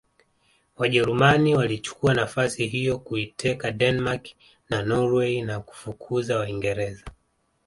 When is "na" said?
4.69-4.81, 5.41-5.59